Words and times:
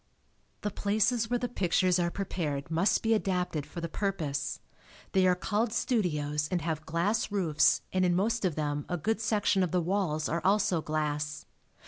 The 0.61 0.71
places 0.71 1.29
where 1.29 1.37
the 1.37 1.47
pictures 1.47 1.99
are 1.99 2.09
prepared 2.09 2.71
must 2.71 3.03
be 3.03 3.13
adapted 3.13 3.67
for 3.67 3.81
the 3.81 3.87
purpose. 3.87 4.59
They 5.11 5.27
are 5.27 5.35
called 5.35 5.71
studios 5.71 6.47
and 6.49 6.63
have 6.63 6.87
glass 6.87 7.31
roofs 7.31 7.83
and 7.93 8.03
in 8.03 8.15
most 8.15 8.43
of 8.43 8.55
them 8.55 8.87
a 8.89 8.97
good 8.97 9.21
section 9.21 9.61
of 9.61 9.69
the 9.69 9.79
walls 9.79 10.27
are 10.27 10.41
also 10.43 10.81
glass. 10.81 11.45